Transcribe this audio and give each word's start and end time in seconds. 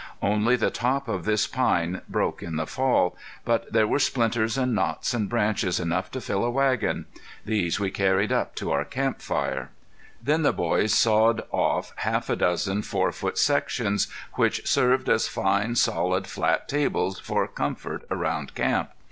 Only 0.23 0.55
the 0.55 0.71
top 0.71 1.07
of 1.07 1.25
this 1.25 1.45
pine 1.45 2.01
broke 2.09 2.41
in 2.41 2.55
the 2.55 2.65
fall, 2.65 3.15
but 3.45 3.71
there 3.71 3.85
were 3.87 3.99
splinters 3.99 4.57
and 4.57 4.73
knots 4.73 5.13
and 5.13 5.29
branches 5.29 5.79
enough 5.79 6.09
to 6.09 6.19
fill 6.21 6.43
a 6.43 6.49
wagon. 6.49 7.05
These 7.45 7.79
we 7.79 7.91
carried 7.91 8.31
up 8.31 8.55
to 8.55 8.71
our 8.71 8.83
camp 8.83 9.21
fire. 9.21 9.69
Then 10.19 10.41
the 10.41 10.53
boys 10.53 10.95
sawed 10.95 11.43
off 11.51 11.93
half 11.97 12.31
a 12.31 12.35
dozen 12.35 12.81
four 12.81 13.11
foot 13.11 13.37
sections, 13.37 14.07
which 14.33 14.65
served 14.67 15.07
as 15.07 15.27
fine, 15.27 15.75
solid, 15.75 16.25
flat 16.25 16.67
tables 16.67 17.19
for 17.19 17.47
comfort 17.47 18.03
around 18.09 18.55
camp. 18.55 18.89